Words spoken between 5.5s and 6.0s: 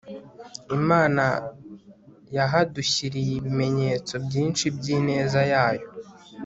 yayo